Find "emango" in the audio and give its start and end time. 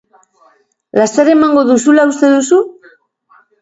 1.35-1.67